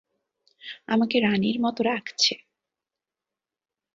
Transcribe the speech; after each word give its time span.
আমাকে 0.87 1.17
রানীর 1.19 1.57
মত 1.61 1.77
রাখছে। 1.81 2.33